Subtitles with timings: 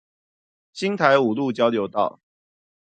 [0.73, 2.19] 新台五路交流道